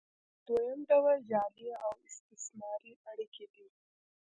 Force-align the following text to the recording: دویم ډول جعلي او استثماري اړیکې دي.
دویم 0.47 0.79
ډول 0.89 1.17
جعلي 1.29 1.69
او 1.85 1.93
استثماري 2.09 2.93
اړیکې 3.11 3.45
دي. 3.53 3.67